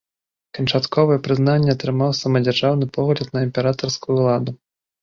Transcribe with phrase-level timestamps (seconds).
[0.57, 4.61] Канчатковае прызнанне атрымаў самадзяржаўны погляд на імператарскую ўладу.